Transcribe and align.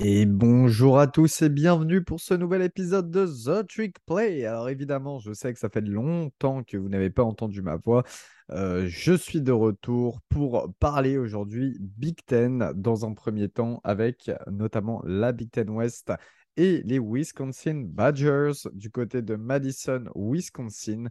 Et 0.00 0.26
bonjour 0.26 1.00
à 1.00 1.08
tous 1.08 1.42
et 1.42 1.48
bienvenue 1.48 2.04
pour 2.04 2.20
ce 2.20 2.32
nouvel 2.32 2.62
épisode 2.62 3.10
de 3.10 3.26
The 3.26 3.66
Trick 3.66 3.96
Play. 4.06 4.44
Alors 4.44 4.68
évidemment, 4.68 5.18
je 5.18 5.32
sais 5.32 5.52
que 5.52 5.58
ça 5.58 5.68
fait 5.68 5.80
longtemps 5.80 6.62
que 6.62 6.76
vous 6.76 6.88
n'avez 6.88 7.10
pas 7.10 7.24
entendu 7.24 7.62
ma 7.62 7.74
voix. 7.74 8.04
Euh, 8.50 8.86
je 8.86 9.12
suis 9.12 9.40
de 9.42 9.50
retour 9.50 10.20
pour 10.28 10.72
parler 10.78 11.18
aujourd'hui 11.18 11.76
Big 11.80 12.18
Ten 12.24 12.72
dans 12.76 13.06
un 13.06 13.12
premier 13.12 13.48
temps 13.48 13.80
avec 13.82 14.30
notamment 14.46 15.02
la 15.04 15.32
Big 15.32 15.50
Ten 15.50 15.68
West 15.68 16.12
et 16.56 16.80
les 16.84 17.00
Wisconsin 17.00 17.82
Badgers 17.84 18.68
du 18.74 18.90
côté 18.92 19.20
de 19.20 19.34
Madison, 19.34 20.04
Wisconsin. 20.14 21.06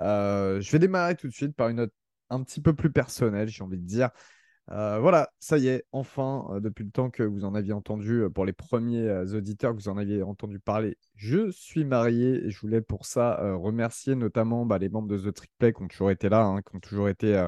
Euh, 0.00 0.60
je 0.60 0.72
vais 0.72 0.80
démarrer 0.80 1.14
tout 1.14 1.28
de 1.28 1.32
suite 1.32 1.54
par 1.54 1.68
une 1.68 1.76
note 1.76 1.94
un 2.30 2.42
petit 2.42 2.60
peu 2.60 2.74
plus 2.74 2.90
personnelle, 2.90 3.48
j'ai 3.48 3.62
envie 3.62 3.78
de 3.78 3.86
dire. 3.86 4.10
Euh, 4.72 4.98
voilà, 4.98 5.30
ça 5.38 5.58
y 5.58 5.68
est, 5.68 5.84
enfin, 5.92 6.48
euh, 6.50 6.60
depuis 6.60 6.84
le 6.84 6.90
temps 6.90 7.08
que 7.08 7.22
vous 7.22 7.44
en 7.44 7.54
aviez 7.54 7.72
entendu, 7.72 8.22
euh, 8.22 8.30
pour 8.30 8.44
les 8.44 8.52
premiers 8.52 9.08
auditeurs 9.32 9.72
que 9.72 9.76
vous 9.76 9.88
en 9.88 9.96
aviez 9.96 10.22
entendu 10.22 10.58
parler, 10.58 10.98
je 11.14 11.50
suis 11.52 11.84
marié 11.84 12.44
et 12.44 12.50
je 12.50 12.60
voulais 12.60 12.80
pour 12.80 13.06
ça 13.06 13.54
remercier 13.54 14.16
notamment 14.16 14.66
bah, 14.66 14.78
les 14.78 14.88
membres 14.88 15.08
de 15.08 15.18
The 15.18 15.32
Trick 15.32 15.52
Play 15.58 15.72
qui 15.72 15.82
ont 15.82 15.88
toujours 15.88 16.10
été 16.10 16.28
là, 16.28 16.44
hein, 16.44 16.62
qui 16.62 16.74
ont 16.74 16.80
toujours 16.80 17.08
été 17.08 17.46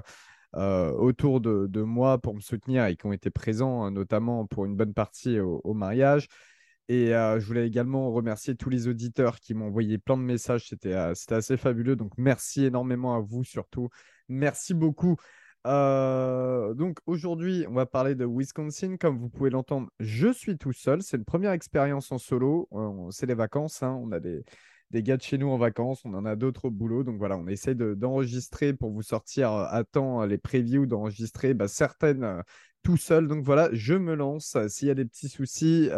autour 0.55 1.41
de, 1.41 1.83
moi 1.83 2.19
pour 2.19 2.35
me 2.35 2.41
soutenir 2.41 2.87
et 2.87 2.97
qui 2.97 3.07
ont 3.07 3.13
été 3.13 3.31
présents, 3.31 3.83
hein, 3.85 3.91
notamment 3.91 4.47
pour 4.47 4.65
une 4.65 4.77
bonne 4.77 4.95
partie 4.95 5.41
au, 5.41 5.75
mariage. 5.75 6.29
Et 6.89 7.09
je 7.09 7.45
voulais 7.45 7.67
également 7.67 8.11
remercier 8.13 8.55
tous 8.55 8.71
les 8.71 8.89
auditeurs 8.89 9.41
qui 9.41 9.55
m'ont 9.55 9.67
envoyé 9.67 9.99
plein 9.99 10.17
de 10.17 10.23
messages. 10.23 10.69
C'était 10.69 10.95
assez 10.95 11.57
fabuleux. 11.57 11.97
Donc, 11.97 12.13
merci 12.17 12.65
énormément 12.65 13.15
à 13.15 13.21
vous 13.21 13.45
surtout. 13.45 13.89
Merci 14.29 14.73
beaucoup. 14.75 15.17
Euh, 15.67 16.75
donc 16.75 16.99
aujourd'hui, 17.07 17.67
on 17.69 17.75
va 17.75 17.87
parler 17.87 18.15
de 18.15 18.25
Wisconsin. 18.25 18.97
Comme 18.97 19.19
vous 19.19 19.29
pouvez 19.29 19.51
l'entendre, 19.51 19.91
je 19.99 20.33
suis 20.33 20.57
tout 20.57 20.73
seul. 20.73 21.03
C'est 21.03 21.17
une 21.17 21.25
première 21.25 21.53
expérience 21.53 22.13
en 22.13 22.19
solo. 22.19 22.69
Euh, 22.73 23.11
c'est 23.11 23.27
les 23.27 23.35
vacances. 23.35 23.83
Hein. 23.83 23.99
On 24.01 24.13
a 24.13 24.21
des, 24.21 24.45
gars 24.93 25.17
de 25.17 25.23
chez 25.23 25.39
nous 25.39 25.49
en 25.49 25.59
vacances. 25.59 26.05
On 26.05 26.15
en 26.15 26.25
a 26.25 26.37
d'autres 26.37 26.67
au 26.67 26.71
boulot. 26.71 27.05
Donc 27.05 27.19
voilà, 27.19 27.37
on 27.37 27.47
essaie 27.47 27.75
d'enregistrer 27.75 28.73
pour 28.73 28.91
vous 28.93 29.03
sortir 29.03 29.53
à 29.53 29.85
temps 29.85 30.25
les 30.25 30.39
previews, 30.39 30.87
d'enregistrer 30.87 31.55
bah, 31.55 31.69
certaines 31.69 32.25
euh, 32.25 32.43
tout 32.83 32.97
seul. 32.97 33.27
Donc 33.27 33.45
voilà, 33.45 33.69
je 33.73 33.95
me 33.95 34.15
lance. 34.15 34.57
S'il 34.69 34.89
y 34.89 34.91
a 34.91 34.95
des 34.95 35.05
petits 35.05 35.29
soucis, 35.29 35.91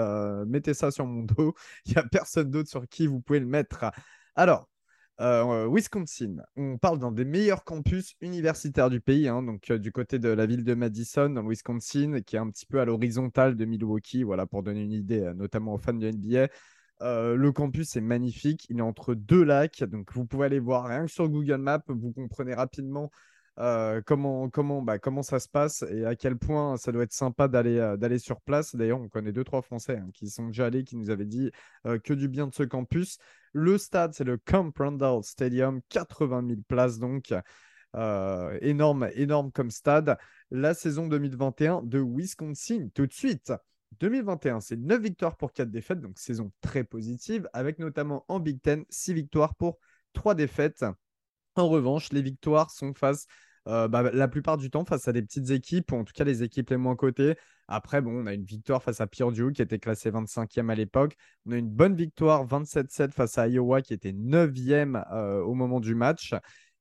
mettez 0.47 0.75
ça 0.75 0.91
sur 0.91 1.07
mon 1.07 1.23
dos. 1.25 1.55
Il 1.87 1.93
n'y 1.93 1.99
a 1.99 2.05
personne 2.05 2.51
d'autre 2.51 2.71
sur 2.71 2.89
qui 2.89 3.07
vous 3.07 3.21
pouvez 3.21 3.41
le 3.41 3.47
mettre. 3.47 3.85
Alors, 4.35 4.70
euh, 5.21 5.69
Wisconsin, 5.69 6.37
on 6.57 6.79
parle 6.79 6.99
d'un 6.99 7.13
des 7.13 7.27
meilleurs 7.27 7.65
campus 7.65 8.15
universitaires 8.23 8.89
du 8.89 9.01
pays, 9.01 9.29
hein, 9.29 9.43
donc 9.43 9.71
euh, 9.71 9.79
du 9.79 9.93
côté 9.93 10.19
de 10.19 10.31
la 10.31 10.47
ville 10.47 10.65
de 10.65 10.73
Madison, 10.75 11.29
dans 11.29 11.43
le 11.43 11.49
Wisconsin, 11.49 12.23
qui 12.23 12.37
est 12.37 12.39
un 12.39 12.49
petit 12.51 12.65
peu 12.65 12.81
à 12.81 12.87
l'horizontale 12.87 13.55
de 13.55 13.65
Milwaukee, 13.67 14.23
voilà, 14.23 14.47
pour 14.47 14.63
donner 14.63 14.83
une 14.83 14.93
idée, 14.93 15.21
euh, 15.21 15.35
notamment 15.35 15.75
aux 15.75 15.79
fans 15.79 15.93
de 15.93 16.11
NBA. 16.11 16.49
le 17.01 17.51
campus 17.51 17.97
est 17.97 18.01
magnifique, 18.01 18.67
il 18.71 18.79
est 18.79 18.83
entre 18.83 19.15
deux 19.15 19.45
lacs, 19.45 19.85
donc 19.85 20.11
vous 20.15 20.25
pouvez 20.25 20.47
aller 20.47 20.59
voir 20.59 20.87
rien 20.87 21.05
que 21.05 21.13
sur 21.13 21.29
Google 21.29 21.59
Maps, 21.59 21.83
vous 21.89 22.13
comprenez 22.13 22.55
rapidement 22.55 23.11
comment, 24.07 24.49
comment, 24.49 24.83
bah, 24.83 24.99
comment 24.99 25.23
ça 25.23 25.39
se 25.41 25.49
passe 25.49 25.85
et 25.91 26.05
à 26.05 26.17
quel 26.17 26.37
point 26.37 26.77
ça 26.77 26.93
doit 26.93 27.03
être 27.03 27.13
sympa 27.13 27.49
d'aller 27.49 27.95
d'aller 27.99 28.19
sur 28.19 28.41
place. 28.41 28.75
D'ailleurs, 28.75 29.01
on 29.01 29.09
connaît 29.09 29.33
deux, 29.33 29.45
trois 29.45 29.63
Français 29.63 29.99
hein, 29.99 30.09
qui 30.15 30.29
sont 30.29 30.47
déjà 30.47 30.67
allés, 30.67 30.85
qui 30.85 30.97
nous 30.97 31.11
avaient 31.11 31.27
dit 31.27 31.51
que 31.85 32.15
du 32.15 32.29
bien 32.29 32.47
de 32.47 32.55
ce 32.55 32.63
campus. 32.63 33.19
Le 33.53 33.79
stade, 33.79 34.15
c'est 34.15 34.25
le 34.25 34.39
Camp 34.39 34.73
Randall 34.79 35.23
Stadium, 35.23 35.81
80 35.89 36.45
000 36.49 36.61
places 36.69 36.99
donc. 36.99 37.33
Euh, 37.97 38.57
énorme, 38.61 39.11
énorme 39.15 39.51
comme 39.51 39.71
stade. 39.71 40.17
La 40.51 40.75
saison 40.75 41.07
2021 41.07 41.83
de 41.83 42.01
Wisconsin, 42.01 42.89
tout 42.95 43.07
de 43.07 43.13
suite. 43.13 43.53
2021, 43.99 44.61
c'est 44.61 44.77
9 44.77 45.01
victoires 45.01 45.37
pour 45.37 45.53
4 45.53 45.71
défaites, 45.71 46.01
donc 46.01 46.19
saison 46.19 46.53
très 46.61 46.85
positive, 46.85 47.49
avec 47.53 47.79
notamment 47.81 48.25
en 48.29 48.39
Big 48.39 48.61
Ten 48.63 48.85
6 48.89 49.15
victoires 49.15 49.55
pour 49.57 49.79
3 50.13 50.35
défaites. 50.35 50.85
En 51.57 51.69
revanche, 51.69 52.13
les 52.13 52.23
victoires 52.23 52.71
sont 52.71 52.95
face 52.95 53.27
bah, 53.67 54.11
la 54.13 54.29
plupart 54.29 54.57
du 54.57 54.71
temps 54.71 54.85
face 54.85 55.07
à 55.09 55.13
des 55.13 55.23
petites 55.23 55.51
équipes, 55.51 55.93
ou 55.93 55.97
en 55.97 56.05
tout 56.05 56.13
cas 56.15 56.25
les 56.25 56.43
équipes 56.43 56.71
les 56.71 56.77
moins 56.77 56.97
cotées. 56.97 57.37
Après, 57.69 58.01
bon, 58.01 58.23
on 58.23 58.27
a 58.27 58.35
une 58.35 58.45
victoire 58.45 58.83
face 58.83 59.01
à 59.01 59.07
Purdue 59.07 59.53
qui 59.53 59.63
était 59.63 59.79
classé 59.79 60.11
25e 60.11 60.71
à 60.71 60.75
l'époque. 60.75 61.17
On 61.47 61.53
a 61.53 61.57
une 61.57 61.71
bonne 61.71 61.95
victoire 61.95 62.47
27-7 62.47 63.13
face 63.13 63.39
à 63.39 63.47
Iowa 63.49 63.83
qui 63.83 63.95
était 63.95 64.13
9e 64.13 65.05
euh, 65.13 65.41
au 65.43 65.55
moment 65.55 65.79
du 65.79 65.95
match. 65.95 66.35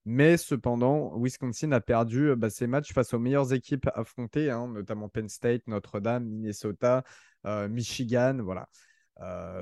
Mais 0.06 0.38
cependant, 0.38 1.13
Wisconsin 1.17 1.72
a 1.73 1.81
perdu 1.81 2.34
bah, 2.35 2.50
ses 2.50 2.66
matchs 2.66 2.94
face 2.94 3.13
aux 3.13 3.19
meilleures 3.19 3.53
équipes 3.53 3.88
affrontées, 3.94 4.50
hein, 4.50 4.67
notamment 4.67 5.09
Penn 5.09 5.29
State, 5.29 5.67
Notre-Dame, 5.67 6.25
Minnesota, 6.25 7.03
Michigan. 7.46 8.40
Voilà. 8.41 8.67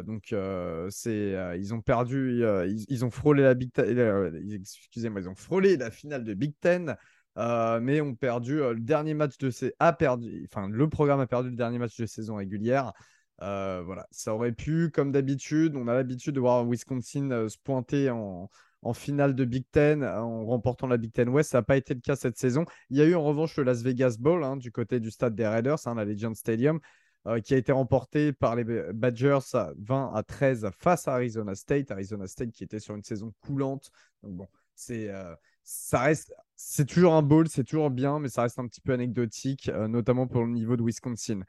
Donc, 0.05 0.35
c'est, 0.89 1.57
ils 1.57 1.73
ont 1.73 1.81
perdu, 1.81 2.43
ils, 2.67 3.05
ont 3.05 3.09
frôlé 3.09 3.43
la 5.77 5.91
finale 5.91 6.23
de 6.23 6.33
Big 6.33 6.53
Ten 6.59 6.95
euh, 7.37 7.79
mais 7.79 8.01
ont 8.01 8.15
perdu 8.15 8.61
euh, 8.61 8.73
le 8.73 8.79
dernier 8.79 9.13
match 9.13 9.37
de 9.37 9.51
ces 9.51 9.73
a 9.77 9.93
perdu, 9.93 10.47
enfin 10.51 10.67
le 10.69 10.89
programme 10.89 11.19
a 11.19 11.27
perdu 11.27 11.51
le 11.51 11.55
dernier 11.55 11.77
match 11.77 11.95
de 11.97 12.05
saison 12.07 12.35
régulière. 12.35 12.93
Euh, 13.43 13.83
voilà, 13.85 14.07
ça 14.09 14.33
aurait 14.33 14.53
pu, 14.53 14.89
comme 14.89 15.11
d'habitude, 15.11 15.75
on 15.75 15.87
a 15.87 15.93
l'habitude 15.93 16.33
de 16.33 16.39
voir 16.39 16.67
Wisconsin 16.67 17.47
se 17.47 17.57
pointer 17.63 18.09
en, 18.09 18.49
finale 18.93 19.35
de 19.35 19.43
Big 19.43 19.65
Ten 19.69 20.03
en 20.03 20.45
remportant 20.45 20.87
la 20.87 20.97
Big 20.97 21.11
Ten 21.11 21.29
West. 21.29 21.51
Ça 21.51 21.59
n'a 21.59 21.63
pas 21.63 21.75
été 21.75 21.93
le 21.93 21.99
cas 21.99 22.15
cette 22.15 22.37
saison. 22.37 22.65
Il 22.89 22.97
y 22.97 23.01
a 23.01 23.05
eu 23.05 23.15
en 23.15 23.23
revanche 23.23 23.57
le 23.57 23.63
Las 23.63 23.83
Vegas 23.83 24.15
Bowl 24.17 24.43
hein, 24.45 24.55
du 24.55 24.71
côté 24.71 25.01
du 25.01 25.11
stade 25.11 25.35
des 25.35 25.45
Raiders, 25.45 25.85
hein, 25.85 25.95
la 25.95 26.05
Legend 26.05 26.33
Stadium, 26.35 26.79
qui 27.43 27.53
a 27.53 27.57
été 27.57 27.71
remporté 27.71 28.33
par 28.33 28.55
les 28.55 28.63
Badgers 28.93 29.39
20 29.77 30.11
à 30.13 30.23
13 30.23 30.69
face 30.77 31.07
à 31.07 31.13
Arizona 31.13 31.55
State. 31.55 31.91
Arizona 31.91 32.27
State 32.27 32.51
qui 32.51 32.63
était 32.63 32.79
sur 32.79 32.95
une 32.95 33.03
saison 33.03 33.33
coulante. 33.41 33.91
C'est 34.75 35.11
ça 35.67 35.99
reste, 35.99 36.33
c'est 36.55 36.85
toujours 36.85 37.13
un 37.13 37.21
bowl, 37.21 37.49
c'est 37.49 37.65
toujours 37.65 37.89
bien, 37.89 38.19
mais 38.19 38.29
ça 38.29 38.43
reste 38.43 38.57
un 38.57 38.67
petit 38.67 38.79
peu 38.79 38.93
anecdotique, 38.93 39.67
euh, 39.67 39.89
notamment 39.89 40.25
pour 40.25 40.45
le 40.45 40.51
niveau 40.51 40.77
de 40.77 40.81
Wisconsin. 40.81 41.41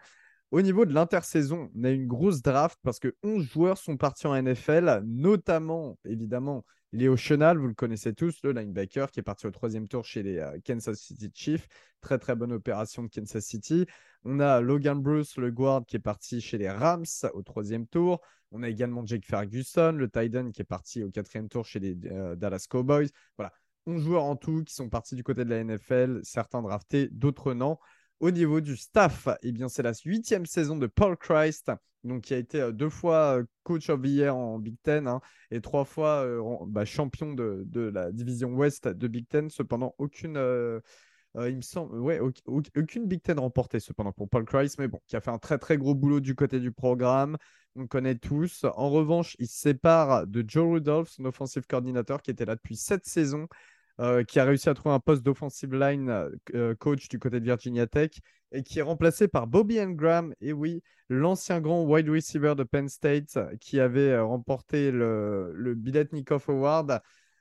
Au 0.51 0.63
niveau 0.63 0.87
de 0.87 0.95
l'intersaison, 0.95 1.71
on 1.75 1.85
a 1.85 1.91
une 1.91 2.07
grosse 2.07 2.41
draft 2.41 2.79
parce 2.83 2.99
que 2.99 3.15
11 3.23 3.45
joueurs 3.45 3.77
sont 3.77 3.99
partis 3.99 4.27
en 4.27 4.41
NFL, 4.41 5.03
notamment, 5.05 5.99
évidemment, 6.07 6.65
Léo 6.93 7.17
Chenal, 7.17 7.59
vous 7.59 7.67
le 7.67 7.75
connaissez 7.75 8.15
tous, 8.15 8.39
le 8.43 8.53
linebacker 8.53 9.11
qui 9.11 9.21
est 9.21 9.23
parti 9.23 9.47
au 9.47 9.51
troisième 9.51 9.89
tour 9.89 10.07
chez 10.07 10.23
les 10.23 10.39
euh, 10.39 10.59
Kansas 10.65 10.99
City 10.99 11.31
Chiefs. 11.35 11.69
Très, 12.01 12.19
très 12.19 12.35
bonne 12.35 12.53
opération 12.53 13.03
de 13.03 13.09
Kansas 13.09 13.45
City. 13.45 13.85
On 14.25 14.41
a 14.41 14.63
Logan 14.63 14.99
Bruce, 14.99 15.37
le 15.37 15.51
guard, 15.51 15.85
qui 15.87 15.97
est 15.97 16.01
parti 16.01 16.41
chez 16.41 16.57
les 16.57 16.71
Rams 16.71 17.05
au 17.35 17.43
troisième 17.43 17.87
tour. 17.87 18.23
On 18.51 18.63
a 18.63 18.71
également 18.71 19.05
Jake 19.05 19.27
Ferguson, 19.27 19.93
le 19.93 20.09
Titan, 20.09 20.51
qui 20.51 20.63
est 20.63 20.65
parti 20.65 21.05
au 21.05 21.11
quatrième 21.11 21.51
tour 21.51 21.67
chez 21.67 21.79
les 21.79 21.95
euh, 22.07 22.37
Dallas 22.37 22.67
Cowboys. 22.71 23.09
Voilà, 23.37 23.53
11 23.87 24.03
joueurs 24.03 24.25
en 24.25 24.37
tout 24.37 24.65
qui 24.65 24.75
sont 24.75 24.89
partis 24.89 25.15
du 25.15 25.23
côté 25.23 25.45
de 25.45 25.51
la 25.51 25.63
NFL, 25.63 26.21
certains 26.23 26.63
draftés, 26.63 27.09
d'autres 27.13 27.53
non. 27.53 27.77
Au 28.21 28.33
niveau 28.33 28.61
du 28.61 28.77
staff, 28.77 29.29
eh 29.43 29.53
bien, 29.53 29.69
c'est 29.69 29.85
la 29.85 29.93
huitième 30.05 30.45
saison 30.45 30.77
de 30.77 30.89
Paul 30.89 31.17
Christ, 31.17 31.71
donc 32.03 32.23
qui 32.23 32.35
a 32.35 32.39
été 32.39 32.61
euh, 32.61 32.73
deux 32.73 32.89
fois 32.89 33.39
euh, 33.39 33.45
coach 33.63 33.91
of 33.91 34.03
the 34.03 34.07
year 34.07 34.37
en 34.37 34.59
Big 34.59 34.77
Ten 34.83 35.07
hein, 35.07 35.21
et 35.53 35.61
trois 35.61 35.85
fois 35.85 36.25
euh, 36.25 36.43
bah, 36.67 36.85
champion 36.85 37.33
de, 37.33 37.65
la 37.75 38.11
division 38.11 38.51
Ouest 38.55 38.89
de 38.89 39.07
Big 39.07 39.29
Ten. 39.29 39.49
Cependant, 39.51 39.95
aucune, 39.99 40.37
il 41.37 41.57
me 41.57 41.61
semble, 41.63 42.01
ouais, 42.01 42.19
aucune 42.19 43.07
Big 43.07 43.23
Ten 43.23 43.39
remportée 43.39 43.79
cependant 43.79 44.13
pour 44.13 44.29
Paul 44.29 44.45
Christ, 44.45 44.81
mais 44.81 44.89
bon, 44.89 45.01
qui 45.07 45.15
a 45.15 45.21
fait 45.21 45.31
un 45.31 45.39
très 45.39 45.59
très 45.59 45.79
gros 45.79 45.95
boulot 45.95 46.19
du 46.19 46.35
côté 46.35 46.59
du 46.59 46.73
programme. 46.73 47.37
On 47.77 47.87
connaît 47.87 48.17
tous. 48.17 48.65
En 48.65 48.91
revanche, 48.91 49.37
il 49.39 49.47
se 49.47 49.61
sépare 49.61 50.27
de 50.27 50.45
Joe 50.45 50.73
Rudolph, 50.73 51.09
son 51.09 51.25
offensive 51.25 51.67
coordinateur, 51.69 52.21
qui 52.23 52.33
était 52.33 52.47
là 52.47 52.57
depuis 52.57 52.77
sept 52.77 53.07
saisons 53.07 53.47
euh, 54.01 54.23
qui 54.25 54.39
a 54.39 54.45
réussi 54.45 54.69
à 54.69 54.75
trouver 54.75 54.95
un 54.95 55.01
poste 55.01 55.23
d'offensive 55.23 55.75
line 55.75 56.31
euh, 56.55 56.75
coach 56.77 57.09
du 57.09 57.19
côté 57.19 57.41
de 57.41 57.45
Virginia 57.45 57.87
Tech 57.87 58.11
et 58.53 58.63
qui 58.63 58.79
est 58.79 58.83
remplacé 58.83 59.29
par 59.29 59.47
Bobby 59.47 59.81
Engram, 59.81 60.35
et 60.41 60.53
oui, 60.53 60.83
l'ancien 61.09 61.61
grand 61.61 61.85
wide 61.85 62.09
receiver 62.09 62.55
de 62.57 62.63
Penn 62.63 62.89
State 62.89 63.39
qui 63.61 63.81
avait 63.81 64.11
euh, 64.11 64.25
remporté 64.25 64.91
le, 64.91 65.53
le 65.53 65.75
Biletnikoff 65.75 66.49
Award 66.49 67.01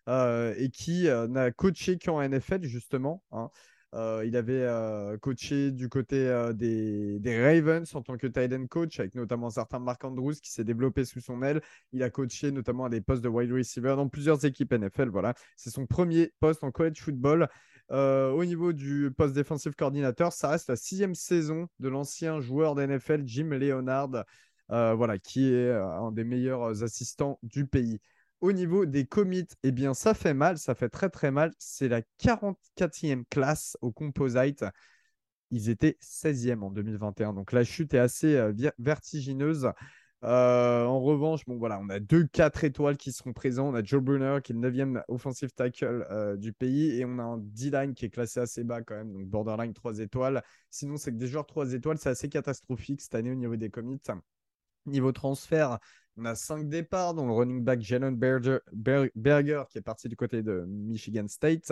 et 0.10 0.70
qui 0.70 1.10
n'a 1.28 1.52
coaché 1.52 1.98
qu'en 1.98 2.22
NFL 2.22 2.64
justement. 2.64 3.22
Hein. 3.34 3.50
Euh, 3.94 4.24
il 4.26 4.36
avait 4.36 4.64
euh, 4.64 5.18
coaché 5.18 5.72
du 5.72 5.88
côté 5.88 6.28
euh, 6.28 6.52
des, 6.52 7.20
Ravens 7.42 7.96
en 7.96 8.02
tant 8.02 8.18
que 8.18 8.28
tight 8.28 8.52
end 8.52 8.68
coach, 8.68 9.00
avec 9.00 9.16
notamment 9.16 9.48
un 9.48 9.52
certain 9.52 9.80
Mark 9.80 10.04
Andrews 10.04 10.34
qui 10.34 10.52
s'est 10.52 10.66
développé 10.66 11.06
sous 11.06 11.22
son 11.22 11.42
aile. 11.42 11.62
Il 11.94 12.04
a 12.04 12.10
coaché 12.10 12.52
notamment 12.52 12.86
à 12.86 12.90
des 12.90 13.02
postes 13.02 13.24
de 13.24 13.30
wide 13.30 13.52
receiver 13.52 13.96
dans 13.96 14.10
plusieurs 14.10 14.44
équipes 14.46 14.74
NFL. 14.74 15.10
Voilà, 15.10 15.34
c'est 15.56 15.70
son 15.70 15.86
premier 15.86 16.34
poste 16.40 16.64
en 16.64 16.72
college 16.72 17.00
football. 17.00 17.48
au 17.90 18.46
niveau 18.46 18.74
du 18.74 19.12
poste 19.16 19.34
défensif 19.34 19.74
coordinateur, 19.76 20.34
ça 20.34 20.50
reste 20.50 20.68
la 20.70 20.76
sixième 20.76 21.16
saison 21.16 21.68
de 21.80 21.88
l'ancien 21.88 22.42
joueur 22.42 22.76
d'NFL 22.76 23.24
Jim 23.26 23.50
Leonard, 23.52 24.26
voilà, 24.70 25.18
qui 25.18 25.54
est 25.54 25.72
un 25.72 26.12
des 26.12 26.26
meilleurs 26.26 26.84
assistants 26.84 27.40
du 27.44 27.66
pays. 27.66 28.00
Au 28.40 28.52
niveau 28.52 28.86
des 28.86 29.06
commits, 29.06 29.48
eh 29.64 29.72
bien, 29.72 29.96
ça 29.96 30.14
fait 30.14 30.36
mal, 30.36 30.60
ça 30.60 30.76
fait 30.76 30.90
très 30.90 31.10
très 31.10 31.32
mal. 31.32 31.54
C'est 31.58 31.88
la 31.88 32.02
44e 32.20 33.24
classe 33.30 33.78
au 33.82 33.92
composite. 33.92 34.64
Ils 35.50 35.70
étaient 35.70 35.98
16e 36.02 36.62
en 36.62 36.70
2021. 36.70 37.34
Donc 37.34 37.52
la 37.52 37.64
chute 37.64 37.94
est 37.94 38.00
assez 38.00 38.36
euh, 38.36 38.54
vertigineuse. 38.78 39.72
Euh, 40.24 40.84
en 40.86 41.00
revanche, 41.00 41.46
bon, 41.46 41.58
voilà, 41.58 41.80
on 41.80 41.90
a 41.90 42.00
deux 42.00 42.26
4 42.26 42.64
étoiles 42.64 42.98
qui 42.98 43.12
seront 43.12 43.34
présents. 43.34 43.70
On 43.70 43.76
a 43.76 43.84
Joe 43.84 44.02
Brunner 44.02 44.40
qui 44.44 44.52
est 44.52 44.56
le 44.56 44.62
9e 44.62 45.02
offensive 45.08 45.52
tackle 45.54 46.06
euh, 46.12 46.36
du 46.38 46.54
pays. 46.54 47.00
Et 47.00 47.06
on 47.06 47.18
a 47.18 47.24
un 47.24 47.38
D-line 47.38 47.94
qui 47.96 48.06
est 48.06 48.10
classé 48.10 48.40
assez 48.40 48.64
bas 48.64 48.82
quand 48.82 48.96
même. 48.96 49.14
Donc 49.14 49.28
borderline 49.28 49.74
3 49.74 50.00
étoiles. 50.00 50.44
Sinon, 50.70 50.98
c'est 50.98 51.12
que 51.12 51.18
des 51.18 51.28
joueurs 51.28 51.46
3 51.48 51.74
étoiles, 51.74 51.98
c'est 51.98 52.10
assez 52.10 52.30
catastrophique 52.30 53.02
cette 53.02 53.16
année 53.16 53.32
au 53.32 53.36
niveau 53.36 53.56
des 53.56 53.70
commits. 53.70 54.02
Niveau 54.86 55.12
transfert, 55.12 55.80
on 56.18 56.26
a 56.26 56.36
cinq 56.36 56.68
départs, 56.68 57.14
dont 57.14 57.26
le 57.26 57.34
running 57.34 57.64
back 57.64 57.82
Jalen 57.82 58.16
Berger, 58.16 59.64
qui 59.70 59.78
est 59.78 59.82
parti 59.82 60.10
du 60.10 60.16
côté 60.16 60.42
de 60.42 60.66
Michigan 60.68 61.28
State, 61.28 61.72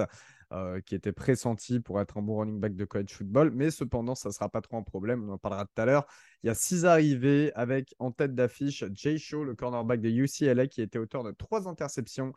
euh, 0.51 0.79
qui 0.81 0.95
était 0.95 1.11
pressenti 1.11 1.79
pour 1.79 1.99
être 1.99 2.17
un 2.17 2.21
bon 2.21 2.37
running 2.37 2.59
back 2.59 2.75
de 2.75 2.85
college 2.85 3.11
football. 3.11 3.51
Mais 3.51 3.71
cependant, 3.71 4.13
ça 4.13 4.29
ne 4.29 4.33
sera 4.33 4.49
pas 4.49 4.61
trop 4.61 4.77
un 4.77 4.83
problème. 4.83 5.27
On 5.27 5.33
en 5.33 5.37
parlera 5.37 5.65
tout 5.65 5.81
à 5.81 5.85
l'heure. 5.85 6.05
Il 6.43 6.47
y 6.47 6.49
a 6.49 6.55
six 6.55 6.85
arrivées 6.85 7.51
avec 7.55 7.95
en 7.99 8.11
tête 8.11 8.35
d'affiche 8.35 8.85
Jay 8.93 9.17
Shaw, 9.17 9.43
le 9.43 9.55
cornerback 9.55 9.99
de 9.99 10.09
UCLA, 10.09 10.67
qui 10.67 10.81
était 10.81 10.99
auteur 10.99 11.23
de 11.23 11.31
trois 11.31 11.67
interceptions, 11.67 12.31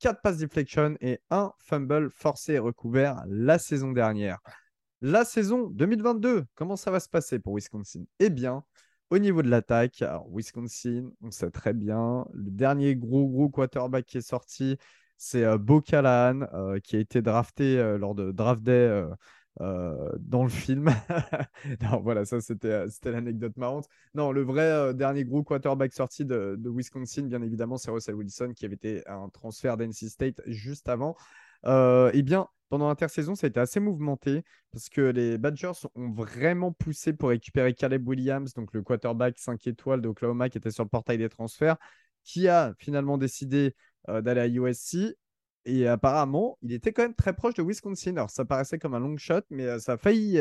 quatre 0.00 0.20
passes 0.20 0.38
deflection 0.38 0.96
et 1.00 1.20
un 1.30 1.52
fumble 1.58 2.10
forcé 2.10 2.54
et 2.54 2.58
recouvert 2.58 3.22
la 3.28 3.58
saison 3.58 3.92
dernière. 3.92 4.40
La 5.00 5.24
saison 5.24 5.68
2022, 5.68 6.44
comment 6.54 6.76
ça 6.76 6.90
va 6.90 7.00
se 7.00 7.08
passer 7.08 7.38
pour 7.38 7.54
Wisconsin? 7.54 8.04
Eh 8.20 8.30
bien, 8.30 8.64
au 9.12 9.18
niveau 9.18 9.42
de 9.42 9.50
l'attaque, 9.50 10.02
Wisconsin, 10.30 11.10
on 11.20 11.30
sait 11.30 11.50
très 11.50 11.74
bien. 11.74 12.26
Le 12.32 12.50
dernier 12.50 12.96
gros, 12.96 13.28
gros 13.28 13.50
quarterback 13.50 14.06
qui 14.06 14.16
est 14.16 14.22
sorti, 14.22 14.78
c'est 15.18 15.44
euh, 15.44 15.58
Bo 15.58 15.82
Callahan, 15.82 16.46
euh, 16.54 16.78
qui 16.80 16.96
a 16.96 16.98
été 16.98 17.20
drafté 17.20 17.78
euh, 17.78 17.98
lors 17.98 18.14
de 18.14 18.32
Draft 18.32 18.62
Day 18.62 19.04
dans 19.58 20.44
le 20.44 20.48
film. 20.48 20.88
voilà, 22.02 22.24
ça, 22.24 22.40
c'était 22.40 22.86
l'anecdote 23.04 23.54
marrante. 23.58 23.86
Non, 24.14 24.32
le 24.32 24.40
vrai 24.40 24.94
dernier 24.94 25.24
gros 25.24 25.42
quarterback 25.42 25.92
sorti 25.92 26.24
de, 26.24 26.56
de 26.58 26.70
Wisconsin, 26.70 27.24
bien 27.24 27.42
évidemment, 27.42 27.76
c'est 27.76 27.90
Russell 27.90 28.14
Wilson, 28.14 28.54
qui 28.56 28.64
avait 28.64 28.76
été 28.76 29.06
un 29.06 29.28
transfert 29.28 29.76
d'NC 29.76 30.08
State 30.08 30.40
juste 30.46 30.88
avant. 30.88 31.16
Eh 31.66 32.22
bien, 32.22 32.48
pendant 32.72 32.88
l'intersaison, 32.88 33.34
ça 33.34 33.46
a 33.46 33.50
été 33.50 33.60
assez 33.60 33.80
mouvementé 33.80 34.44
parce 34.72 34.88
que 34.88 35.02
les 35.02 35.36
Badgers 35.36 35.72
ont 35.94 36.10
vraiment 36.10 36.72
poussé 36.72 37.12
pour 37.12 37.28
récupérer 37.28 37.74
Caleb 37.74 38.08
Williams, 38.08 38.54
donc 38.54 38.72
le 38.72 38.82
quarterback 38.82 39.38
5 39.38 39.66
étoiles 39.66 40.00
d'Oklahoma 40.00 40.48
qui 40.48 40.56
était 40.56 40.70
sur 40.70 40.82
le 40.82 40.88
portail 40.88 41.18
des 41.18 41.28
transferts, 41.28 41.76
qui 42.24 42.48
a 42.48 42.72
finalement 42.78 43.18
décidé 43.18 43.76
euh, 44.08 44.22
d'aller 44.22 44.40
à 44.40 44.48
USC. 44.48 45.16
Et 45.64 45.86
apparemment, 45.86 46.56
il 46.62 46.72
était 46.72 46.92
quand 46.92 47.02
même 47.02 47.14
très 47.14 47.34
proche 47.34 47.54
de 47.54 47.62
Wisconsin. 47.62 48.12
Alors, 48.12 48.30
ça 48.30 48.44
paraissait 48.44 48.78
comme 48.78 48.94
un 48.94 49.00
long 49.00 49.18
shot, 49.18 49.42
mais 49.50 49.66
euh, 49.66 49.78
ça 49.78 49.92
a 49.92 49.96
failli. 49.98 50.38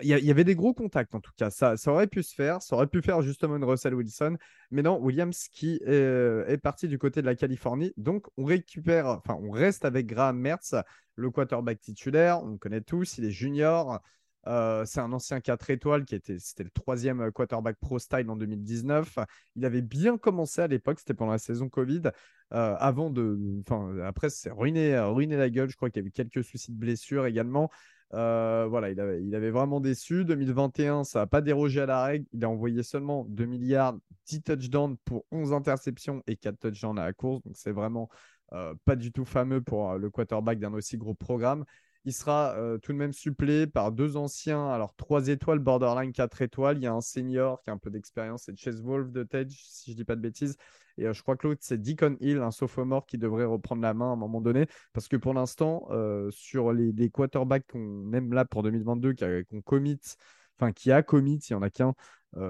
Il 0.00 0.08
y, 0.08 0.30
avait 0.30 0.44
des 0.44 0.54
gros 0.54 0.74
contacts 0.74 1.14
en 1.14 1.20
tout 1.20 1.32
cas. 1.36 1.50
Ça, 1.50 1.76
ça, 1.76 1.90
aurait 1.90 2.06
pu 2.06 2.22
se 2.22 2.34
faire. 2.34 2.62
Ça 2.62 2.76
aurait 2.76 2.86
pu 2.86 3.02
faire 3.02 3.20
justement 3.20 3.56
une 3.56 3.64
Russell 3.64 3.94
Wilson. 3.94 4.36
Mais 4.70 4.82
non, 4.82 4.98
Williams 5.00 5.48
qui 5.50 5.76
est, 5.76 5.88
euh, 5.88 6.46
est, 6.46 6.58
parti 6.58 6.86
du 6.86 6.98
côté 6.98 7.20
de 7.20 7.26
la 7.26 7.34
Californie. 7.34 7.92
Donc 7.96 8.26
on 8.36 8.44
récupère, 8.44 9.06
enfin 9.06 9.36
on 9.42 9.50
reste 9.50 9.84
avec 9.84 10.06
Graham 10.06 10.38
Mertz, 10.38 10.76
le 11.16 11.30
quarterback 11.30 11.80
titulaire. 11.80 12.42
On 12.44 12.50
le 12.50 12.58
connaît 12.58 12.80
tous. 12.80 13.18
Il 13.18 13.24
est 13.24 13.30
junior. 13.30 14.00
Euh, 14.46 14.84
c'est 14.86 15.00
un 15.00 15.12
ancien 15.12 15.40
4 15.40 15.70
étoiles 15.70 16.04
qui 16.04 16.14
était, 16.14 16.36
le 16.58 16.70
troisième 16.70 17.32
quarterback 17.32 17.76
pro 17.80 17.98
style 17.98 18.30
en 18.30 18.36
2019. 18.36 19.18
Il 19.56 19.64
avait 19.64 19.82
bien 19.82 20.16
commencé 20.16 20.60
à 20.60 20.68
l'époque, 20.68 21.00
c'était 21.00 21.14
pendant 21.14 21.32
la 21.32 21.38
saison 21.38 21.68
Covid. 21.68 22.02
Euh, 22.54 22.76
avant 22.78 23.10
de, 23.10 23.36
enfin 23.60 23.98
après 24.04 24.30
c'est 24.30 24.50
ruiné, 24.50 24.98
ruiné 24.98 25.36
la 25.36 25.50
gueule. 25.50 25.68
Je 25.68 25.76
crois 25.76 25.90
qu'il 25.90 26.02
y 26.02 26.06
a 26.06 26.08
eu 26.08 26.12
quelques 26.12 26.44
soucis 26.44 26.70
de 26.70 26.78
blessure 26.78 27.26
également. 27.26 27.68
Euh, 28.14 28.66
voilà, 28.68 28.90
il 28.90 29.00
avait, 29.00 29.22
il 29.22 29.34
avait, 29.34 29.50
vraiment 29.50 29.80
déçu. 29.80 30.24
2021, 30.24 31.04
ça 31.04 31.20
n'a 31.20 31.26
pas 31.26 31.40
dérogé 31.40 31.80
à 31.82 31.86
la 31.86 32.04
règle. 32.04 32.26
Il 32.32 32.44
a 32.44 32.48
envoyé 32.48 32.82
seulement 32.82 33.24
2 33.28 33.44
milliards, 33.44 33.96
10 34.26 34.42
touchdowns 34.42 34.96
pour 35.04 35.26
11 35.30 35.52
interceptions 35.52 36.22
et 36.26 36.36
4 36.36 36.58
touchdowns 36.58 36.98
à 36.98 37.04
la 37.04 37.12
course. 37.12 37.42
Donc, 37.42 37.54
c'est 37.56 37.72
vraiment 37.72 38.08
euh, 38.52 38.74
pas 38.84 38.96
du 38.96 39.12
tout 39.12 39.24
fameux 39.24 39.60
pour 39.60 39.90
euh, 39.90 39.98
le 39.98 40.10
quarterback 40.10 40.58
d'un 40.58 40.72
aussi 40.72 40.96
gros 40.96 41.14
programme. 41.14 41.64
Il 42.08 42.12
sera 42.14 42.56
tout 42.80 42.92
de 42.94 42.96
même 42.96 43.12
supplé 43.12 43.66
par 43.66 43.92
deux 43.92 44.16
anciens, 44.16 44.70
alors 44.70 44.96
3 44.96 45.28
étoiles, 45.28 45.58
borderline 45.58 46.10
4 46.10 46.40
étoiles. 46.40 46.78
Il 46.78 46.84
y 46.84 46.86
a 46.86 46.92
un 46.94 47.02
senior 47.02 47.60
qui 47.60 47.68
a 47.68 47.74
un 47.74 47.76
peu 47.76 47.90
d'expérience, 47.90 48.44
c'est 48.46 48.56
Chase 48.56 48.80
Wolf 48.80 49.10
de 49.12 49.24
Tej, 49.24 49.48
si 49.50 49.92
je 49.92 49.96
dis 49.96 50.04
pas 50.04 50.16
de 50.16 50.22
bêtises. 50.22 50.56
Et 50.96 51.06
euh, 51.06 51.12
je 51.12 51.22
crois 51.22 51.36
que 51.36 51.46
l'autre, 51.46 51.60
c'est 51.62 51.78
Deacon 51.78 52.16
Hill, 52.20 52.38
un 52.38 52.50
sophomore 52.50 53.04
qui 53.04 53.18
devrait 53.18 53.44
reprendre 53.44 53.82
la 53.82 53.92
main 53.92 54.10
à 54.10 54.12
un 54.12 54.16
moment 54.16 54.40
donné. 54.40 54.66
Parce 54.94 55.06
que 55.06 55.16
pour 55.16 55.34
l'instant, 55.34 55.86
euh, 55.90 56.30
sur 56.30 56.72
les, 56.72 57.10
quarterbacks 57.10 57.66
qu'on 57.70 58.10
aime 58.14 58.32
là 58.32 58.46
pour 58.46 58.62
2022, 58.62 59.14
qu'on 59.44 59.60
commit, 59.60 60.00
enfin 60.58 60.72
qui 60.72 60.90
a 60.90 61.02
commit, 61.02 61.36
il 61.36 61.52
n'y 61.52 61.56
en 61.56 61.62
a 61.62 61.68
qu'un, 61.68 61.94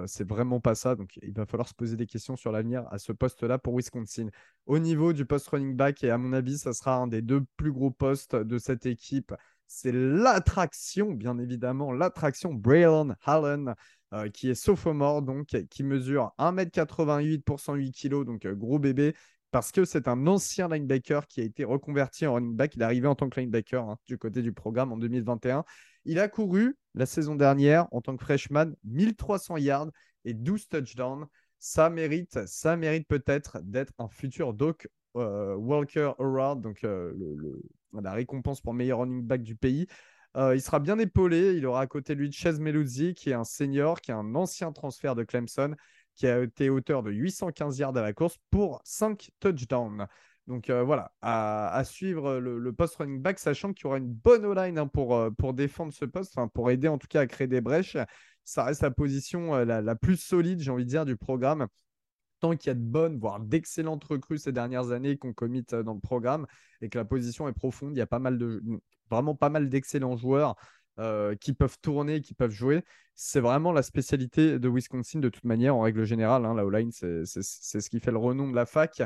c'est 0.07 0.29
vraiment 0.29 0.61
pas 0.61 0.75
ça. 0.75 0.95
Donc 0.95 1.19
il 1.23 1.33
va 1.33 1.47
falloir 1.47 1.69
se 1.69 1.75
poser 1.75 1.97
des 1.97 2.07
questions 2.07 2.37
sur 2.37 2.53
l'avenir 2.53 2.87
à 2.91 2.99
ce 2.99 3.13
poste-là 3.13 3.59
pour 3.59 3.75
Wisconsin. 3.77 4.29
Au 4.67 4.79
niveau 4.79 5.13
du 5.13 5.25
post 5.25 5.49
running 5.49 5.75
back, 5.77 6.03
et 6.05 6.11
à 6.11 6.19
mon 6.19 6.33
avis, 6.33 6.59
ça 6.59 6.73
sera 6.73 6.97
un 6.97 7.07
des 7.07 7.23
deux 7.23 7.43
plus 7.57 7.73
gros 7.73 7.91
postes 7.91 8.37
de 8.37 8.59
cette 8.59 8.87
équipe. 8.87 9.35
C'est 9.67 9.93
l'attraction, 9.93 11.13
bien 11.13 11.39
évidemment, 11.39 11.93
l'attraction 11.93 12.55
Braylon 12.55 13.15
Hallen. 13.25 13.75
Qui 14.33 14.49
est 14.49 14.55
sophomore, 14.55 15.21
donc 15.21 15.49
qui 15.69 15.85
mesure 15.85 16.33
1m88 16.39 17.43
pour 17.43 17.61
108 17.61 17.93
kg, 17.93 18.25
donc 18.25 18.47
gros 18.47 18.79
bébé, 18.79 19.15
parce 19.51 19.71
que 19.71 19.85
c'est 19.85 20.09
un 20.09 20.27
ancien 20.27 20.67
linebacker 20.67 21.27
qui 21.27 21.43
a 21.43 21.45
été 21.45 21.63
reconverti 21.63 22.27
en 22.27 22.33
running 22.33 22.57
back. 22.57 22.75
Il 22.75 22.81
est 22.81 22.87
arrivé 22.87 23.07
en 23.07 23.15
tant 23.15 23.29
que 23.29 23.39
linebacker 23.39 23.87
hein, 23.87 23.99
du 24.07 24.17
côté 24.17 24.41
du 24.41 24.55
programme 24.55 24.93
en 24.93 24.97
2021. 24.97 25.63
Il 26.09 26.19
a 26.21 26.27
couru 26.27 26.75
la 26.95 27.05
saison 27.05 27.35
dernière 27.35 27.87
en 27.93 28.01
tant 28.01 28.17
que 28.17 28.25
freshman 28.25 28.73
1300 28.85 29.59
yards 29.59 29.91
et 30.25 30.33
12 30.33 30.67
touchdowns. 30.67 31.27
Ça 31.59 31.91
mérite, 31.91 32.47
ça 32.47 32.79
mérite 32.79 33.07
peut-être 33.07 33.59
d'être 33.63 33.93
un 33.99 34.09
futur 34.09 34.55
Doc 34.55 34.89
euh, 35.17 35.55
Walker 35.57 36.13
Award, 36.19 36.63
donc 36.63 36.81
la 36.83 38.13
récompense 38.13 38.63
pour 38.63 38.73
meilleur 38.73 39.01
running 39.01 39.23
back 39.23 39.43
du 39.43 39.55
pays. 39.55 39.87
Euh, 40.39 40.55
il 40.57 40.63
sera 40.63 40.81
bien 40.81 40.99
épaulé. 40.99 41.53
Il 41.53 41.67
aura 41.67 41.83
à 41.83 41.87
côté 41.87 42.15
de 42.15 42.21
lui 42.21 42.33
Chase 42.33 42.59
Meluzzi, 42.59 43.13
qui 43.13 43.29
est 43.29 43.35
un 43.35 43.45
senior, 43.45 44.01
qui 44.01 44.11
est 44.11 44.15
un 44.15 44.35
ancien 44.35 44.73
transfert 44.73 45.15
de 45.15 45.25
Clemson, 45.25 45.75
qui 46.15 46.27
a 46.27 46.43
été 46.43 46.71
auteur 46.71 47.03
de 47.03 47.11
815 47.11 47.79
yards 47.81 47.99
à 47.99 48.03
la 48.03 48.15
course 48.15 48.39
pour 48.51 48.81
5 48.83 49.31
touchdowns. 49.41 50.07
Donc 50.49 50.71
euh, 50.71 50.83
voilà, 50.83 51.13
à, 51.21 51.83
suivre 51.85 52.39
le, 52.39 52.73
post 52.73 52.97
running 52.97 53.21
back, 53.21 53.39
sachant 53.39 53.75
qu'il 53.75 53.85
y 53.85 53.87
aura 53.87 53.99
une 53.99 54.11
bonne 54.11 54.47
O-line 54.47 54.79
hein, 54.79 54.87
pour, 54.87 55.15
euh, 55.15 55.31
pour 55.31 55.53
défendre 55.53 55.93
ce 55.93 56.07
poste, 56.07 56.37
pour 56.55 56.71
aider 56.71 56.89
en 56.89 56.97
tout 56.97 57.07
cas 57.07 57.21
à 57.21 57.27
créer 57.27 57.47
des 57.47 57.61
brèches. 57.61 57.99
Ça 58.45 58.65
reste 58.65 58.81
la 58.81 58.91
position 58.91 59.55
la, 59.57 59.83
la, 59.83 59.95
plus 59.95 60.17
solide, 60.17 60.61
j'ai 60.61 60.71
envie 60.71 60.87
de 60.87 60.89
dire, 60.89 61.05
du 61.05 61.17
programme. 61.17 61.67
Tant 62.41 62.57
qu'il 62.57 62.69
y 62.69 62.71
a 62.71 62.75
de 62.75 62.81
bonnes, 62.81 63.19
voire 63.19 63.41
d'excellentes 63.41 64.05
recrues 64.05 64.39
ces 64.39 64.53
dernières 64.53 64.91
années 64.91 65.19
qu'on 65.19 65.35
commit 65.35 65.65
dans 65.65 65.93
le 65.93 66.01
programme 66.01 66.47
et 66.81 66.89
que 66.89 66.97
la 66.97 67.05
position 67.05 67.47
est 67.47 67.53
profonde, 67.53 67.95
il 67.95 67.99
y 67.99 68.01
a 68.01 68.09
vraiment 69.11 69.35
pas 69.35 69.51
mal 69.51 69.69
d'excellents 69.69 70.17
joueurs 70.17 70.57
euh, 70.99 71.35
qui 71.37 71.53
peuvent 71.53 71.77
tourner, 71.81 72.21
qui 72.21 72.35
peuvent 72.35 72.51
jouer. 72.51 72.83
C'est 73.15 73.41
vraiment 73.41 73.73
la 73.73 73.83
spécialité 73.83 74.59
de 74.59 74.69
Wisconsin 74.69 75.21
de 75.21 75.29
toute 75.29 75.45
manière, 75.45 75.77
en 75.77 75.81
règle 75.81 76.05
générale. 76.05 76.45
Hein, 76.45 76.55
la 76.55 76.65
O-line, 76.65 76.91
c'est 76.93 77.25
ce 77.25 77.91
qui 77.91 78.01
fait 78.01 78.11
le 78.11 78.19
renom 78.19 78.49
de 78.49 78.55
la 78.57 78.67
fac. 78.67 79.03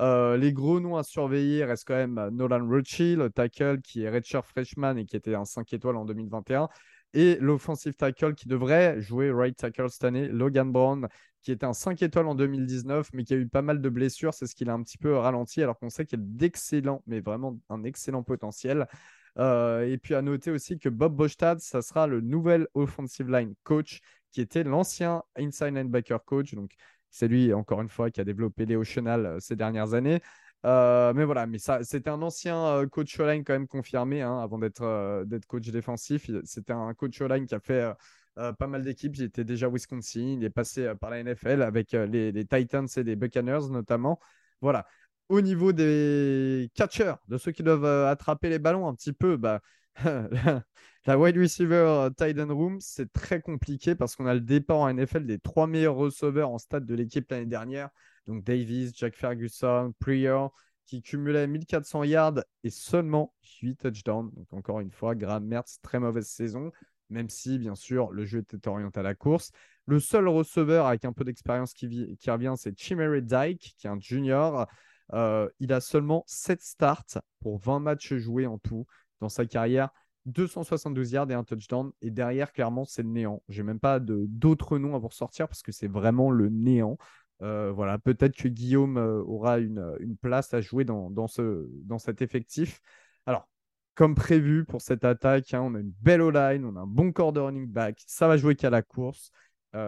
Euh, 0.00 0.36
les 0.36 0.52
gros 0.52 0.80
noms 0.80 0.96
à 0.96 1.02
surveiller 1.02 1.64
restent 1.64 1.86
quand 1.86 1.94
même 1.94 2.28
Nolan 2.32 2.68
Ritchie, 2.68 3.16
le 3.16 3.30
tackle 3.30 3.80
qui 3.80 4.02
est 4.02 4.10
redshirt 4.10 4.44
freshman 4.46 4.96
et 4.96 5.06
qui 5.06 5.16
était 5.16 5.34
un 5.34 5.44
5 5.44 5.72
étoiles 5.72 5.96
en 5.96 6.04
2021. 6.04 6.68
Et 7.14 7.36
l'offensive 7.40 7.94
tackle 7.94 8.34
qui 8.34 8.48
devrait 8.48 9.00
jouer 9.00 9.30
right 9.30 9.56
tackle 9.56 9.88
cette 9.88 10.04
année, 10.04 10.26
Logan 10.28 10.72
Brown, 10.72 11.08
qui 11.42 11.52
était 11.52 11.64
un 11.64 11.72
5 11.72 12.02
étoiles 12.02 12.26
en 12.26 12.34
2019, 12.34 13.08
mais 13.12 13.22
qui 13.22 13.34
a 13.34 13.36
eu 13.36 13.46
pas 13.46 13.62
mal 13.62 13.80
de 13.80 13.88
blessures. 13.88 14.34
C'est 14.34 14.46
ce 14.46 14.54
qui 14.54 14.64
l'a 14.64 14.72
un 14.72 14.82
petit 14.82 14.98
peu 14.98 15.14
ralenti, 15.14 15.62
alors 15.62 15.78
qu'on 15.78 15.90
sait 15.90 16.06
qu'il 16.06 16.18
a 16.18 16.22
d'excellents, 16.22 17.02
mais 17.06 17.20
vraiment 17.20 17.58
un 17.68 17.84
excellent 17.84 18.22
potentiel. 18.24 18.88
Euh, 19.38 19.82
et 19.90 19.98
puis 19.98 20.14
à 20.14 20.22
noter 20.22 20.50
aussi 20.50 20.78
que 20.78 20.88
Bob 20.88 21.14
Bostad, 21.16 21.58
ça 21.60 21.82
sera 21.82 22.06
le 22.06 22.20
nouvel 22.20 22.68
offensive 22.74 23.28
line 23.30 23.54
coach 23.64 24.00
qui 24.30 24.40
était 24.40 24.64
l'ancien 24.64 25.22
inside 25.36 25.74
linebacker 25.74 26.24
coach. 26.24 26.54
Donc 26.54 26.72
c'est 27.10 27.28
lui, 27.28 27.52
encore 27.52 27.80
une 27.80 27.88
fois, 27.88 28.10
qui 28.10 28.20
a 28.20 28.24
développé 28.24 28.66
les 28.66 28.82
Chenal 28.84 29.26
euh, 29.26 29.40
ces 29.40 29.56
dernières 29.56 29.94
années. 29.94 30.20
mais 30.64 31.24
voilà, 31.24 31.46
mais 31.46 31.58
ça, 31.58 31.84
c'était 31.84 32.10
un 32.10 32.22
ancien 32.22 32.86
coach 32.90 33.18
online 33.20 33.44
quand 33.44 33.52
même 33.52 33.68
confirmé 33.68 34.22
hein, 34.22 34.38
avant 34.38 34.58
d'être 34.58 35.24
d'être 35.26 35.46
coach 35.46 35.68
défensif. 35.70 36.30
C'était 36.44 36.72
un 36.72 36.94
coach 36.94 37.20
online 37.20 37.46
qui 37.46 37.54
a 37.54 37.60
fait 37.60 37.92
pas 38.34 38.66
mal 38.66 38.82
d'équipes. 38.82 39.16
Il 39.16 39.24
était 39.24 39.44
déjà 39.44 39.68
Wisconsin, 39.68 40.36
il 40.38 40.44
est 40.44 40.50
passé 40.50 40.92
par 41.00 41.10
la 41.10 41.22
NFL 41.22 41.62
avec 41.62 41.92
les, 41.92 42.32
les, 42.32 42.44
Titans 42.46 42.86
et 42.96 43.02
les 43.02 43.16
Buccaneers 43.16 43.68
notamment. 43.70 44.18
Voilà. 44.62 44.86
Au 45.28 45.40
niveau 45.40 45.72
des 45.72 46.70
catchers, 46.74 47.14
de 47.28 47.38
ceux 47.38 47.52
qui 47.52 47.62
doivent 47.62 47.84
attraper 47.84 48.50
les 48.50 48.58
ballons 48.58 48.86
un 48.86 48.94
petit 48.94 49.12
peu, 49.12 49.36
bah, 49.36 49.60
la 51.06 51.18
wide 51.18 51.36
receiver 51.36 52.10
euh, 52.20 52.42
end 52.42 52.54
room, 52.54 52.80
c'est 52.80 53.12
très 53.12 53.40
compliqué 53.40 53.94
parce 53.94 54.16
qu'on 54.16 54.26
a 54.26 54.34
le 54.34 54.40
départ 54.40 54.78
en 54.78 54.92
NFL 54.92 55.26
des 55.26 55.38
trois 55.38 55.66
meilleurs 55.66 55.94
receveurs 55.94 56.50
en 56.50 56.58
stade 56.58 56.86
de 56.86 56.94
l'équipe 56.94 57.30
l'année 57.30 57.46
dernière. 57.46 57.90
Donc 58.26 58.42
Davis, 58.44 58.92
Jack 58.94 59.14
Ferguson, 59.14 59.92
Prior, 59.98 60.52
qui 60.86 61.02
cumulaient 61.02 61.46
1400 61.46 62.04
yards 62.04 62.42
et 62.62 62.70
seulement 62.70 63.34
8 63.62 63.76
touchdowns. 63.76 64.30
Donc 64.34 64.52
encore 64.52 64.80
une 64.80 64.90
fois, 64.90 65.14
Graham 65.14 65.44
Mertz, 65.44 65.80
très 65.82 66.00
mauvaise 66.00 66.26
saison, 66.26 66.72
même 67.10 67.28
si 67.28 67.58
bien 67.58 67.74
sûr 67.74 68.10
le 68.10 68.24
jeu 68.24 68.40
était 68.40 68.68
orienté 68.68 69.00
à 69.00 69.02
la 69.02 69.14
course. 69.14 69.50
Le 69.86 70.00
seul 70.00 70.28
receveur 70.28 70.86
avec 70.86 71.04
un 71.04 71.12
peu 71.12 71.24
d'expérience 71.24 71.74
qui, 71.74 72.16
qui, 72.18 72.30
revient, 72.30 72.54
c'est 72.56 72.78
Chimere 72.78 73.20
Dyke, 73.20 73.74
qui 73.76 73.86
est 73.86 73.90
un 73.90 74.00
junior. 74.00 74.66
Euh, 75.12 75.48
il 75.60 75.72
a 75.72 75.80
seulement 75.80 76.24
7 76.26 76.62
starts 76.62 77.20
pour 77.40 77.58
20 77.58 77.80
matchs 77.80 78.14
joués 78.14 78.46
en 78.46 78.58
tout 78.58 78.86
dans 79.20 79.28
sa 79.28 79.46
carrière. 79.46 79.90
272 80.26 81.12
yards 81.12 81.30
et 81.30 81.34
un 81.34 81.44
touchdown. 81.44 81.92
Et 82.00 82.10
derrière, 82.10 82.52
clairement, 82.52 82.84
c'est 82.84 83.02
le 83.02 83.10
néant. 83.10 83.42
J'ai 83.48 83.62
même 83.62 83.80
pas 83.80 84.00
d'autres 84.00 84.78
noms 84.78 84.94
à 84.94 84.98
vous 84.98 85.08
ressortir 85.08 85.48
parce 85.48 85.62
que 85.62 85.72
c'est 85.72 85.88
vraiment 85.88 86.30
le 86.30 86.48
néant. 86.48 86.96
Euh, 87.42 87.72
voilà, 87.72 87.98
peut-être 87.98 88.36
que 88.36 88.48
Guillaume 88.48 88.96
euh, 88.96 89.22
aura 89.24 89.58
une, 89.58 90.16
place 90.22 90.54
à 90.54 90.60
jouer 90.60 90.84
dans, 90.84 91.10
dans, 91.10 91.26
ce, 91.26 91.68
dans 91.84 91.98
cet 91.98 92.22
effectif. 92.22 92.80
Alors, 93.26 93.48
comme 93.94 94.14
prévu 94.14 94.64
pour 94.64 94.80
cette 94.80 95.04
attaque, 95.04 95.52
hein, 95.52 95.60
on 95.62 95.74
a 95.74 95.80
une 95.80 95.92
belle 96.00 96.22
O-line, 96.22 96.64
on 96.64 96.76
a 96.76 96.80
un 96.80 96.86
bon 96.86 97.12
corps 97.12 97.32
de 97.32 97.40
running 97.40 97.66
back. 97.66 98.02
Ça 98.06 98.26
va 98.28 98.36
jouer 98.38 98.54
qu'à 98.56 98.70
la 98.70 98.82
course. 98.82 99.30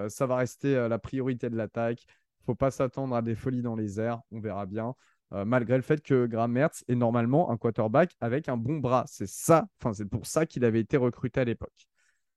Ça 0.09 0.27
va 0.27 0.35
rester 0.35 0.89
la 0.89 0.99
priorité 0.99 1.49
de 1.49 1.57
l'attaque. 1.57 2.05
Faut 2.47 2.55
pas 2.55 2.71
s'attendre 2.71 3.15
à 3.15 3.23
des 3.23 3.35
folies 3.35 3.63
dans 3.63 3.77
les 3.77 4.01
airs. 4.01 4.21
On 4.31 4.41
verra 4.41 4.67
bien. 4.67 4.95
Euh, 5.33 5.45
malgré 5.45 5.77
le 5.77 5.83
fait 5.83 6.01
que 6.03 6.27
Graham 6.27 6.53
Mertz 6.53 6.85
est 6.87 6.95
normalement 6.95 7.51
un 7.51 7.57
quarterback 7.57 8.15
avec 8.21 8.49
un 8.49 8.57
bon 8.57 8.79
bras. 8.79 9.05
C'est 9.09 9.29
ça, 9.29 9.67
enfin 9.81 9.93
c'est 9.93 10.05
pour 10.05 10.27
ça 10.27 10.47
qu'il 10.47 10.65
avait 10.65 10.81
été 10.81 10.97
recruté 10.97 11.41
à 11.41 11.45
l'époque. 11.45 11.89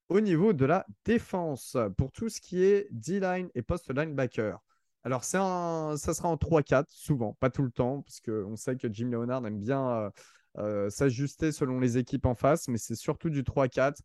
Au 0.10 0.22
niveau 0.22 0.54
de 0.54 0.66
la 0.66 0.88
défense, 1.06 1.78
pour 1.98 2.12
tout 2.12 2.30
ce 2.30 2.42
qui 2.42 2.64
est 2.64 2.88
D-line 2.90 3.50
et 3.54 3.62
post-linebacker, 3.62 4.60
alors 5.04 5.22
un, 5.36 5.96
ça 5.98 6.14
sera 6.16 6.30
en 6.30 6.36
3-4, 6.36 6.86
souvent, 6.90 7.38
pas 7.40 7.52
tout 7.52 7.62
le 7.62 7.70
temps, 7.70 8.02
parce 8.02 8.20
qu'on 8.20 8.56
sait 8.56 8.76
que 8.76 8.92
Jim 8.92 9.10
Leonard 9.12 9.46
aime 9.46 9.60
bien 9.60 9.88
euh, 9.88 10.10
euh, 10.58 10.90
s'ajuster 10.90 11.52
selon 11.52 11.80
les 11.80 12.00
équipes 12.00 12.26
en 12.26 12.34
face, 12.34 12.68
mais 12.68 12.80
c'est 12.80 12.96
surtout 12.96 13.30
du 13.30 13.44
3-4. 13.44 14.02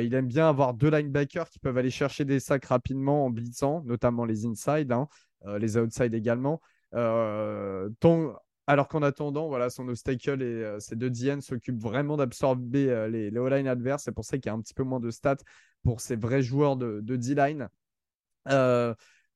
il 0.00 0.14
aime 0.14 0.28
bien 0.28 0.48
avoir 0.48 0.74
deux 0.74 0.90
linebackers 0.90 1.50
qui 1.50 1.58
peuvent 1.58 1.76
aller 1.76 1.90
chercher 1.90 2.24
des 2.24 2.38
sacs 2.38 2.66
rapidement 2.66 3.26
en 3.26 3.30
blitzant, 3.30 3.82
notamment 3.84 4.24
les 4.24 4.46
inside, 4.46 4.92
hein, 4.92 5.08
les 5.58 5.76
outside 5.76 6.14
également. 6.14 6.60
Euh, 6.94 7.88
alors 8.66 8.88
qu'en 8.88 9.02
attendant, 9.02 9.48
voilà, 9.48 9.70
son 9.70 9.88
obstacle 9.88 10.42
et 10.42 10.44
euh, 10.44 10.78
ses 10.78 10.96
deux 10.96 11.10
DN 11.10 11.40
s'occupent 11.40 11.80
vraiment 11.80 12.16
d'absorber 12.16 12.88
euh, 12.90 13.08
les, 13.08 13.30
les 13.30 13.38
O-line 13.38 13.66
adverses. 13.66 14.04
C'est 14.04 14.12
pour 14.12 14.24
ça 14.24 14.38
qu'il 14.38 14.46
y 14.46 14.50
a 14.50 14.54
un 14.54 14.60
petit 14.60 14.74
peu 14.74 14.84
moins 14.84 15.00
de 15.00 15.10
stats 15.10 15.36
pour 15.82 16.00
ces 16.00 16.16
vrais 16.16 16.42
joueurs 16.42 16.76
de, 16.76 17.00
de 17.00 17.16
D-line. 17.16 17.68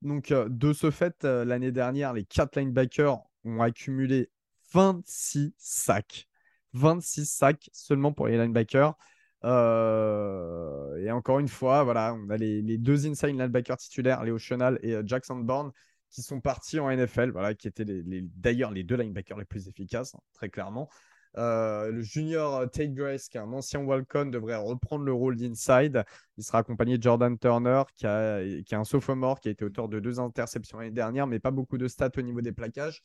donc, 0.02 0.32
de 0.32 0.72
ce 0.72 0.90
fait, 0.90 1.24
l'année 1.24 1.72
dernière, 1.72 2.12
les 2.12 2.24
quatre 2.24 2.56
linebackers 2.56 3.18
ont 3.44 3.60
accumulé 3.60 4.30
26 4.72 5.54
sacs. 5.58 6.28
26 6.74 7.26
sacs 7.26 7.70
seulement 7.72 8.12
pour 8.12 8.28
les 8.28 8.36
linebackers. 8.38 8.94
et 9.42 11.10
encore 11.10 11.40
une 11.40 11.48
fois, 11.48 11.82
voilà, 11.82 12.14
on 12.14 12.30
a 12.30 12.36
les, 12.36 12.62
les 12.62 12.78
deux 12.78 13.06
inside 13.08 13.30
linebackers 13.36 13.78
titulaires, 13.78 14.22
Léo 14.22 14.38
Chenal 14.38 14.78
et 14.82 14.94
Jackson 15.04 15.36
Bourne, 15.36 15.72
qui 16.16 16.22
sont 16.22 16.40
partis 16.40 16.80
en 16.80 16.90
NFL, 16.90 17.30
voilà, 17.30 17.54
qui 17.54 17.68
étaient 17.68 17.84
d'ailleurs 17.84 18.70
les 18.70 18.84
deux 18.84 18.96
linebackers 18.96 19.36
les 19.36 19.44
plus 19.44 19.68
efficaces, 19.68 20.14
hein, 20.14 20.20
très 20.32 20.48
clairement. 20.48 20.88
Euh, 21.36 21.90
le 21.90 22.00
junior 22.00 22.54
euh, 22.56 22.66
Tate 22.66 22.94
Grace, 22.94 23.28
qui 23.28 23.36
est 23.36 23.40
un 23.40 23.52
ancien 23.52 23.80
Walcon, 23.80 24.24
devrait 24.24 24.56
reprendre 24.56 25.04
le 25.04 25.12
rôle 25.12 25.36
d'inside. 25.36 26.04
Il 26.38 26.42
sera 26.42 26.60
accompagné 26.60 26.96
de 26.96 27.02
Jordan 27.02 27.38
Turner, 27.38 27.82
qui, 27.96 28.06
est 28.06 28.72
un 28.72 28.84
sophomore, 28.84 29.40
qui 29.40 29.48
a 29.48 29.50
été 29.50 29.62
auteur 29.62 29.90
de 29.90 30.00
deux 30.00 30.18
interceptions 30.18 30.78
l'année 30.78 30.90
dernière, 30.90 31.26
mais 31.26 31.38
pas 31.38 31.50
beaucoup 31.50 31.76
de 31.76 31.86
stats 31.86 32.12
au 32.16 32.22
niveau 32.22 32.40
des 32.40 32.52
plaquages. 32.52 33.02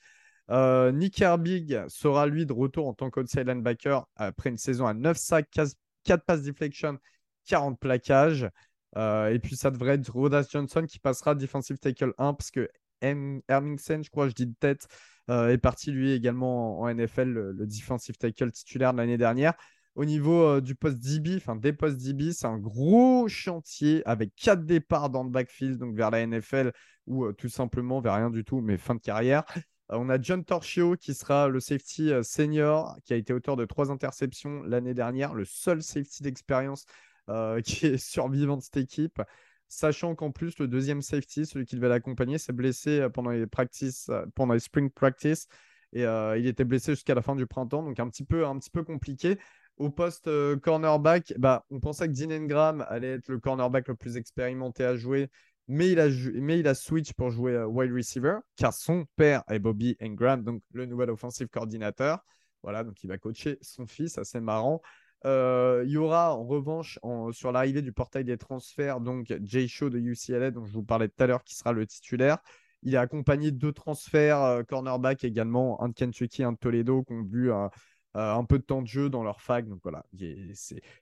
Euh, 0.49 0.93
Nick 0.93 1.21
Herbig 1.21 1.83
sera 1.89 2.27
lui 2.27 2.45
de 2.45 2.53
retour 2.53 2.87
en 2.87 2.93
tant 2.93 3.09
qu'outside 3.09 3.45
linebacker 3.45 4.07
après 4.15 4.51
une 4.51 4.57
saison 4.57 4.87
à 4.87 4.93
9 4.93 5.17
sacs, 5.17 5.49
4 6.05 6.23
passes 6.23 6.43
deflection, 6.43 6.97
40 7.47 7.77
plaquages. 7.77 8.49
et 8.95 9.39
puis 9.43 9.57
ça 9.57 9.69
devrait 9.69 9.95
être 9.95 10.09
Rodas 10.09 10.47
Johnson 10.49 10.85
qui 10.87 10.99
passera 10.99 11.35
defensive 11.35 11.77
tackle 11.77 12.13
1 12.17 12.33
parce 12.35 12.51
que 12.51 12.69
Hermingsen, 13.01 14.03
je 14.03 14.09
crois, 14.09 14.29
je 14.29 14.33
dis 14.33 14.47
de 14.47 14.55
tête, 14.59 14.87
euh, 15.29 15.49
est 15.49 15.57
parti 15.57 15.91
lui 15.91 16.11
également 16.11 16.79
en, 16.81 16.93
NFL, 16.93 17.29
le, 17.29 17.65
defensive 17.65 18.17
tackle 18.17 18.51
titulaire 18.51 18.93
de 18.93 18.97
l'année 18.97 19.17
dernière. 19.17 19.53
Au 19.95 20.05
niveau 20.05 20.43
euh, 20.43 20.61
du 20.61 20.75
poste 20.75 20.99
DB, 20.99 21.35
enfin 21.35 21.55
des 21.55 21.73
postes 21.73 21.97
DB, 21.97 22.31
c'est 22.31 22.47
un 22.47 22.57
gros 22.57 23.27
chantier 23.27 24.01
avec 24.05 24.33
quatre 24.35 24.65
départs 24.65 25.09
dans 25.09 25.23
le 25.23 25.29
backfield, 25.29 25.77
donc 25.77 25.95
vers 25.95 26.11
la 26.11 26.25
NFL 26.25 26.71
ou 27.07 27.25
euh, 27.25 27.33
tout 27.33 27.49
simplement 27.49 27.99
vers 28.01 28.15
rien 28.15 28.29
du 28.29 28.43
tout, 28.43 28.61
mais 28.61 28.77
fin 28.77 28.95
de 28.95 29.01
carrière. 29.01 29.43
on 29.89 30.09
a 30.09 30.21
John 30.21 30.43
Torchio 30.45 30.95
qui 30.95 31.13
sera 31.13 31.49
le 31.49 31.59
safety 31.59 32.11
senior, 32.23 32.97
qui 33.03 33.13
a 33.13 33.17
été 33.17 33.33
auteur 33.33 33.57
de 33.57 33.65
trois 33.65 33.91
interceptions 33.91 34.63
l'année 34.63 34.93
dernière, 34.93 35.33
le 35.33 35.45
seul 35.45 35.83
safety 35.83 36.23
d'expérience 36.23 36.85
qui 37.63 37.85
est 37.85 37.97
survivant 37.97 38.57
de 38.57 38.61
cette 38.61 38.77
équipe 38.77 39.21
sachant 39.71 40.15
qu'en 40.15 40.31
plus, 40.31 40.59
le 40.59 40.67
deuxième 40.67 41.01
safety, 41.01 41.45
celui 41.45 41.65
qui 41.65 41.75
devait 41.75 41.87
l'accompagner, 41.87 42.37
s'est 42.37 42.51
blessé 42.51 42.99
euh, 42.99 43.09
pendant 43.09 43.31
les, 43.31 43.47
practice, 43.47 44.09
euh, 44.09 44.25
pendant 44.35 44.53
les 44.53 44.59
spring 44.59 44.89
practice. 44.89 45.47
Et 45.93 46.05
euh, 46.05 46.37
il 46.37 46.45
était 46.45 46.65
blessé 46.65 46.93
jusqu'à 46.93 47.15
la 47.15 47.21
fin 47.21 47.35
du 47.35 47.47
printemps, 47.47 47.81
donc 47.81 47.99
un 47.99 48.09
petit 48.09 48.25
peu, 48.25 48.45
un 48.45 48.57
petit 48.59 48.69
peu 48.69 48.83
compliqué. 48.83 49.37
Au 49.77 49.89
poste 49.89 50.29
cornerback, 50.59 51.33
bah, 51.37 51.65
on 51.71 51.79
pensait 51.79 52.07
que 52.07 52.13
Dean 52.13 52.31
Engram 52.31 52.85
allait 52.89 53.13
être 53.13 53.29
le 53.29 53.39
cornerback 53.39 53.87
le 53.87 53.95
plus 53.95 54.17
expérimenté 54.17 54.83
à 54.83 54.95
jouer, 54.95 55.29
mais 55.67 55.89
il 55.89 55.99
a, 55.99 56.07
mais 56.33 56.59
il 56.59 56.67
a 56.67 56.75
switch 56.75 57.13
pour 57.13 57.31
jouer 57.31 57.63
wide 57.63 57.93
receiver, 57.93 58.39
car 58.57 58.73
son 58.73 59.05
père 59.15 59.43
est 59.49 59.59
Bobby 59.59 59.95
Engram, 60.01 60.43
donc 60.43 60.61
le 60.73 60.85
nouvel 60.85 61.09
offensive 61.09 61.47
coordinateur. 61.47 62.19
Voilà, 62.61 62.83
donc 62.83 63.01
il 63.03 63.07
va 63.07 63.17
coacher 63.17 63.57
son 63.61 63.87
fils, 63.87 64.17
assez 64.17 64.39
marrant. 64.39 64.81
Il 65.23 65.89
y 65.89 65.97
aura 65.97 66.35
en 66.35 66.43
revanche 66.43 66.99
sur 67.31 67.51
l'arrivée 67.51 67.81
du 67.81 67.91
portail 67.91 68.23
des 68.23 68.37
transferts, 68.37 68.99
donc 69.01 69.33
Jay 69.43 69.67
Shaw 69.67 69.89
de 69.89 69.99
UCLA, 69.99 70.51
dont 70.51 70.65
je 70.65 70.73
vous 70.73 70.83
parlais 70.83 71.07
tout 71.07 71.23
à 71.23 71.27
l'heure, 71.27 71.43
qui 71.43 71.55
sera 71.55 71.73
le 71.73 71.85
titulaire. 71.85 72.37
Il 72.83 72.95
est 72.95 72.97
accompagné 72.97 73.51
de 73.51 73.57
deux 73.57 73.73
transferts 73.73 74.63
cornerback 74.67 75.23
également, 75.23 75.79
un 75.83 75.89
de 75.89 75.93
Kentucky, 75.93 76.43
un 76.43 76.53
de 76.53 76.57
Toledo, 76.57 77.03
qui 77.03 77.13
ont 77.13 77.23
vu 77.23 77.51
un 78.13 78.43
peu 78.45 78.57
de 78.57 78.63
temps 78.63 78.81
de 78.81 78.87
jeu 78.87 79.09
dans 79.09 79.23
leur 79.23 79.39
fac. 79.41 79.67
Donc 79.67 79.79
voilà, 79.83 80.03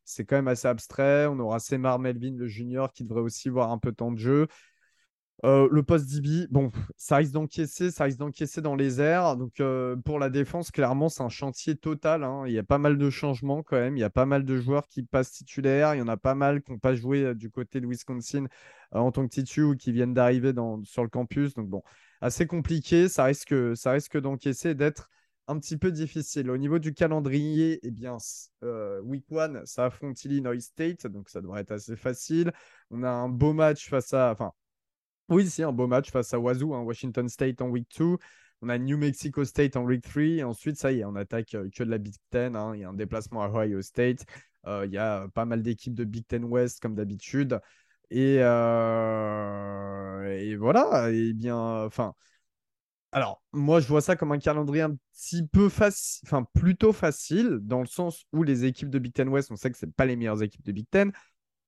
c'est 0.04 0.26
quand 0.26 0.36
même 0.36 0.50
assez 0.50 0.68
abstrait. 0.68 1.26
On 1.28 1.40
aura 1.40 1.60
Semar 1.60 1.98
Melvin, 1.98 2.36
le 2.36 2.48
junior, 2.48 2.92
qui 2.92 3.06
devrait 3.06 3.22
aussi 3.22 3.48
voir 3.48 3.72
un 3.72 3.78
peu 3.78 3.92
de 3.92 3.96
temps 3.96 4.12
de 4.12 4.20
jeu. 4.20 4.48
Euh, 5.46 5.70
le 5.72 5.84
poste 5.84 6.10
DB, 6.10 6.48
bon, 6.52 6.70
ça 6.98 7.18
risque 7.18 7.32
d'encaisser, 7.32 7.92
ça 7.92 8.04
risque 8.04 8.18
d'encaisser 8.20 8.62
dans 8.62 8.76
les 8.76 9.00
airs. 9.00 9.38
Donc 9.38 9.60
euh, 9.62 9.96
pour 9.96 10.20
la 10.20 10.30
défense, 10.30 10.70
clairement, 10.72 11.08
c'est 11.08 11.24
un 11.24 11.30
chantier 11.30 11.76
total. 11.78 12.24
Hein. 12.24 12.44
Il 12.48 12.54
y 12.54 12.60
a 12.60 12.64
pas 12.64 12.78
mal 12.78 12.98
de 12.98 13.10
changements 13.10 13.64
quand 13.64 13.78
même. 13.78 13.96
Il 13.96 14.02
y 14.02 14.04
a 14.04 14.10
pas 14.10 14.26
mal 14.26 14.44
de 14.44 14.58
joueurs 14.58 14.88
qui 14.88 15.04
passent 15.04 15.32
titulaires. 15.32 15.96
Il 15.96 16.00
y 16.00 16.02
en 16.02 16.10
a 16.10 16.18
pas 16.18 16.36
mal 16.36 16.62
qui 16.62 16.72
n'ont 16.72 16.80
pas 16.80 16.94
joué 16.96 17.24
euh, 17.24 17.34
du 17.34 17.50
côté 17.50 17.80
de 17.80 17.88
Wisconsin 17.88 18.48
en 18.92 19.12
tant 19.12 19.24
que 19.24 19.30
titu 19.30 19.64
ou 19.64 19.76
qui 19.76 19.92
viennent 19.92 20.14
d'arriver 20.14 20.54
sur 20.84 21.04
le 21.04 21.10
campus. 21.10 21.54
Donc 21.54 21.70
bon, 21.70 21.84
assez 22.22 22.46
compliqué. 22.46 23.08
Ça 23.08 23.24
risque, 23.26 23.56
ça 23.76 23.92
risque 23.92 24.20
d'encaisser, 24.20 24.76
d'être 24.76 25.10
un 25.48 25.58
petit 25.58 25.78
peu 25.78 25.92
difficile. 25.92 26.50
Au 26.52 26.58
niveau 26.58 26.80
du 26.80 26.94
calendrier, 26.94 27.80
eh 27.84 27.92
bien, 27.92 28.18
week 29.04 29.26
one, 29.32 29.62
ça 29.66 29.86
affronte 29.86 30.24
Illinois 30.26 30.60
State, 30.60 31.08
donc 31.08 31.30
ça 31.30 31.42
devrait 31.42 31.62
être 31.62 31.72
assez 31.72 31.96
facile. 31.96 32.52
On 32.92 33.04
a 33.04 33.10
un 33.10 33.30
beau 33.30 33.54
match 33.54 33.90
face 33.90 34.14
à, 34.14 34.32
enfin, 34.32 34.52
oui, 35.30 35.50
c'est 35.50 35.64
un 35.64 35.72
beau 35.72 35.88
match 35.88 36.12
face 36.12 36.34
à 36.34 36.40
Wazoo, 36.40 36.74
hein, 36.74 36.82
Washington 36.82 37.28
State 37.30 37.62
en 37.62 37.70
week 37.70 37.88
2. 37.98 38.18
On 38.62 38.70
a 38.70 38.78
New 38.78 38.98
Mexico 38.98 39.46
State 39.46 39.78
en 39.78 39.84
week 39.84 40.04
3. 40.04 40.22
Et 40.24 40.44
ensuite, 40.44 40.78
ça 40.78 40.92
y 40.92 41.00
est, 41.00 41.06
on 41.06 41.16
attaque 41.16 41.56
euh, 41.56 41.70
que 41.74 41.84
de 41.84 41.90
la 41.90 41.98
Big 41.98 42.16
Ten. 42.30 42.56
Hein. 42.56 42.74
Il 42.76 42.82
y 42.82 42.84
a 42.84 42.90
un 42.90 42.94
déplacement 42.94 43.42
à 43.42 43.50
Ohio 43.50 43.82
State. 43.82 44.26
Euh, 44.68 44.86
il 44.86 44.92
y 44.92 44.98
a 44.98 45.28
pas 45.34 45.46
mal 45.46 45.62
d'équipes 45.64 45.96
de 45.96 46.04
Big 46.04 46.28
Ten 46.28 46.44
West, 46.44 46.82
comme 46.82 46.96
d'habitude. 46.96 47.60
Et, 48.12 48.38
euh, 48.40 50.24
et, 50.38 50.56
voilà. 50.56 51.10
Et 51.12 51.34
bien, 51.34 51.58
enfin. 51.58 52.14
Alors, 53.12 53.42
moi, 53.54 53.80
je 53.80 53.88
vois 53.88 54.02
ça 54.02 54.16
comme 54.16 54.32
un 54.32 54.38
calendrier 54.40 54.84
un 54.84 54.96
petit 55.14 55.48
peu 55.48 55.68
facile, 55.70 56.22
enfin, 56.28 56.46
plutôt 56.54 56.94
facile, 56.94 57.58
dans 57.62 57.80
le 57.80 57.88
sens 57.88 58.26
où 58.34 58.44
les 58.44 58.66
équipes 58.66 58.90
de 58.92 59.00
Big 59.00 59.14
Ten 59.14 59.30
West, 59.30 59.52
on 59.52 59.56
sait 59.56 59.72
que 59.72 59.78
ce 59.78 59.88
pas 59.88 60.06
les 60.06 60.16
meilleures 60.16 60.44
équipes 60.44 60.64
de 60.64 60.72
Big 60.72 60.88
Ten. 60.92 61.12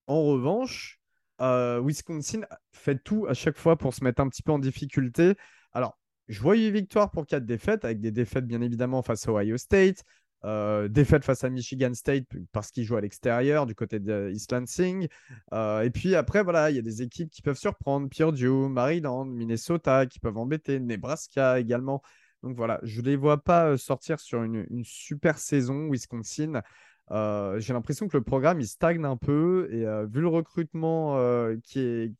En 0.05 0.23
revanche, 0.23 1.00
euh, 1.39 1.81
Wisconsin 1.83 2.41
fait 2.71 3.01
tout 3.03 3.25
à 3.27 3.33
chaque 3.33 3.57
fois 3.57 3.77
pour 3.77 3.93
se 3.93 4.03
mettre 4.03 4.21
un 4.21 4.29
petit 4.29 4.43
peu 4.43 4.51
en 4.51 4.59
difficulté. 4.59 5.35
Alors, 5.73 5.97
8 6.27 6.71
victoires 6.71 7.11
pour 7.11 7.25
4 7.25 7.45
défaites, 7.45 7.85
avec 7.85 7.99
des 7.99 8.11
défaites 8.11 8.45
bien 8.45 8.61
évidemment 8.61 9.01
face 9.01 9.27
à 9.27 9.31
Ohio 9.31 9.57
State, 9.57 10.03
euh, 10.43 10.87
défaite 10.87 11.23
face 11.23 11.43
à 11.43 11.49
Michigan 11.49 11.93
State 11.93 12.25
parce 12.51 12.71
qu'ils 12.71 12.83
jouent 12.83 12.95
à 12.95 13.01
l'extérieur 13.01 13.67
du 13.67 13.75
côté 13.75 13.99
de 13.99 14.31
East 14.33 14.51
Lansing. 14.51 15.07
Euh, 15.53 15.81
et 15.81 15.91
puis 15.91 16.15
après, 16.15 16.43
voilà, 16.43 16.71
il 16.71 16.75
y 16.75 16.79
a 16.79 16.83
des 16.83 17.01
équipes 17.01 17.29
qui 17.29 17.41
peuvent 17.41 17.57
surprendre. 17.57 18.09
Purdue, 18.09 18.69
Maryland, 18.69 19.25
Minnesota 19.25 20.05
qui 20.07 20.19
peuvent 20.19 20.37
embêter, 20.37 20.79
Nebraska 20.79 21.59
également. 21.59 22.01
Donc 22.41 22.57
voilà, 22.57 22.79
je 22.81 23.01
ne 23.01 23.05
les 23.05 23.15
vois 23.15 23.43
pas 23.43 23.67
euh, 23.67 23.77
sortir 23.77 24.19
sur 24.19 24.41
une 24.41 24.83
super 24.83 25.37
saison, 25.37 25.89
Wisconsin. 25.91 26.61
J'ai 27.09 27.73
l'impression 27.73 28.07
que 28.07 28.17
le 28.17 28.23
programme 28.23 28.59
il 28.61 28.67
stagne 28.67 29.03
un 29.05 29.17
peu 29.17 29.67
et 29.71 29.85
vu 30.07 30.21
le 30.21 30.27
recrutement 30.27 31.17
qui 31.63 31.79
est 31.79 32.13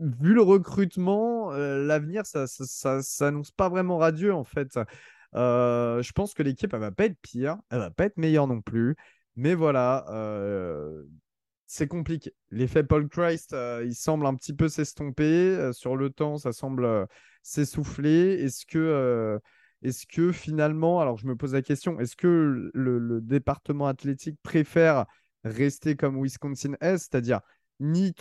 vu 0.00 0.34
le 0.34 0.42
recrutement, 0.42 1.52
l'avenir, 1.52 2.26
ça, 2.26 2.46
ça, 2.46 3.00
s'annonce 3.02 3.52
pas 3.52 3.68
vraiment 3.68 3.98
radieux 3.98 4.34
en 4.34 4.44
fait. 4.44 4.76
Euh, 5.34 6.02
je 6.02 6.12
pense 6.12 6.34
que 6.34 6.42
l'équipe, 6.42 6.72
elle 6.72 6.80
va 6.80 6.92
pas 6.92 7.06
être 7.06 7.18
pire, 7.20 7.56
elle 7.70 7.78
va 7.78 7.90
pas 7.90 8.04
être 8.04 8.16
meilleure 8.16 8.46
non 8.46 8.60
plus. 8.60 8.96
Mais 9.36 9.54
voilà, 9.54 10.06
euh, 10.10 11.04
c'est 11.66 11.88
compliqué. 11.88 12.34
L'effet 12.50 12.84
Paul 12.84 13.08
Christ, 13.08 13.52
euh, 13.52 13.84
il 13.84 13.94
semble 13.94 14.26
un 14.26 14.34
petit 14.34 14.54
peu 14.54 14.68
s'estomper. 14.68 15.72
sur 15.72 15.96
le 15.96 16.10
temps, 16.10 16.38
ça 16.38 16.52
semble 16.52 17.06
s'essouffler. 17.42 18.44
Est-ce 18.44 18.66
que, 18.66 19.40
est 19.84 20.06
que 20.06 20.32
finalement, 20.32 21.00
alors 21.00 21.18
je 21.18 21.26
me 21.26 21.36
pose 21.36 21.52
la 21.52 21.62
question, 21.62 22.00
est-ce 22.00 22.16
que 22.16 22.70
le, 22.72 23.20
département 23.20 23.86
athlétique 23.86 24.38
préfère 24.42 25.06
rester 25.44 25.94
comme 25.94 26.20
Wisconsin 26.22 26.74
est, 26.80 26.98
c'est-à-dire 26.98 27.40
ni 27.80 28.14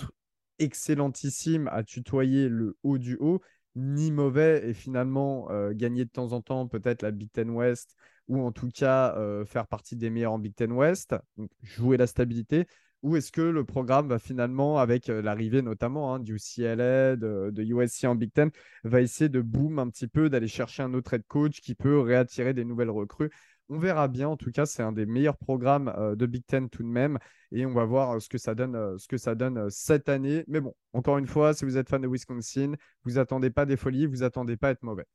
excellentissime 0.60 1.68
à 1.72 1.84
tutoyer 1.84 2.50
le 2.50 2.78
haut 2.84 2.98
du 2.98 3.18
haut, 3.20 3.42
ni 3.76 4.12
mauvais 4.12 4.70
et 4.70 4.74
finalement 4.74 5.50
euh, 5.50 5.72
gagner 5.74 6.06
de 6.06 6.10
temps 6.10 6.34
en 6.34 6.42
temps 6.42 6.68
peut-être 6.68 7.02
la 7.02 7.12
Big 7.12 7.32
Ten 7.32 7.50
West 7.50 7.96
ou 8.28 8.40
en 8.42 8.52
tout 8.52 8.70
cas 8.70 9.16
euh, 9.18 9.46
faire 9.46 9.68
partie 9.68 9.96
des 9.96 10.10
meilleurs 10.10 10.34
en 10.34 10.40
Big 10.40 10.54
Ten 10.54 10.72
West, 10.72 11.16
donc 11.38 11.50
jouer 11.62 11.98
la 11.98 12.08
stabilité 12.08 12.68
ou 13.04 13.18
est-ce 13.18 13.32
que 13.32 13.42
le 13.42 13.66
programme 13.66 14.08
va 14.08 14.18
finalement, 14.18 14.80
avec 14.80 15.10
euh, 15.10 15.22
l'arrivée 15.22 15.62
notamment 15.62 16.16
hein, 16.16 16.20
du 16.20 16.38
CLA, 16.40 17.18
de, 17.18 17.52
USC 17.58 18.06
en 18.06 18.16
Big 18.16 18.32
Ten, 18.32 18.50
va 18.86 19.02
essayer 19.02 19.30
de 19.30 19.42
boom 19.42 19.78
un 19.78 19.90
petit 19.90 20.08
peu, 20.08 20.30
d'aller 20.30 20.48
chercher 20.48 20.84
un 20.84 20.94
autre 20.94 21.14
head 21.14 21.24
coach 21.28 21.60
qui 21.62 21.76
peut 21.76 22.00
réattirer 22.00 22.54
des 22.54 22.64
nouvelles 22.64 22.90
recrues? 22.90 23.30
On 23.70 23.78
verra 23.78 24.08
bien. 24.08 24.30
En 24.30 24.38
tout 24.38 24.52
cas, 24.52 24.66
c'est 24.66 24.84
un 24.84 24.92
des 24.92 25.06
meilleurs 25.06 25.38
programmes 25.38 25.94
euh, 25.98 26.16
de 26.16 26.26
Big 26.26 26.46
Ten 26.46 26.70
tout 26.70 26.84
de 26.84 26.88
même. 26.88 27.18
Et 27.52 27.66
on 27.66 27.74
va 27.74 27.86
voir 27.86 28.12
euh, 28.16 28.20
ce 28.20 28.30
que 28.30 28.38
ça 28.38 28.56
donne, 28.56 29.70
cette 29.70 30.10
année. 30.10 30.46
Mais 30.48 30.62
bon, 30.62 30.74
encore 30.94 31.18
une 31.18 31.28
fois, 31.28 31.54
si 31.54 31.66
vous 31.66 31.78
êtes 31.78 31.90
fan 31.90 32.02
de 32.02 32.08
Wisconsin, 32.08 32.74
vous 33.04 33.20
attendez 33.20 33.50
pas 33.50 33.66
des 33.66 33.78
folies, 33.78 34.06
vous 34.06 34.24
attendez 34.24 34.58
pas 34.58 34.72
être 34.72 34.84
mauvais. 34.84 35.06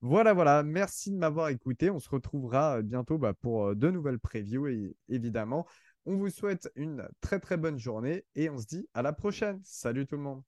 Voilà, 0.00 0.32
voilà. 0.32 0.62
Merci 0.62 1.10
de 1.10 1.16
m'avoir 1.16 1.48
écouté. 1.48 1.90
On 1.90 1.98
se 1.98 2.08
retrouvera 2.08 2.82
bientôt 2.82 3.18
bah, 3.18 3.34
pour 3.34 3.74
de 3.74 3.90
nouvelles 3.90 4.20
previews, 4.20 4.68
et, 4.68 4.96
évidemment. 5.08 5.66
On 6.10 6.16
vous 6.16 6.30
souhaite 6.30 6.72
une 6.74 7.06
très 7.20 7.38
très 7.38 7.58
bonne 7.58 7.78
journée 7.78 8.24
et 8.34 8.48
on 8.48 8.56
se 8.56 8.64
dit 8.64 8.88
à 8.94 9.02
la 9.02 9.12
prochaine. 9.12 9.60
Salut 9.62 10.06
tout 10.06 10.16
le 10.16 10.22
monde. 10.22 10.42